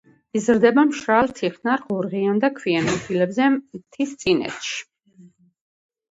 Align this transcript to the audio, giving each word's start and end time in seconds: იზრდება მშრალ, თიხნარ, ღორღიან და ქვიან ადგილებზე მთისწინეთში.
იზრდება 0.37 0.83
მშრალ, 0.91 1.27
თიხნარ, 1.39 1.83
ღორღიან 1.89 2.39
და 2.43 2.49
ქვიან 2.59 2.89
ადგილებზე 2.93 3.49
მთისწინეთში. 3.57 4.73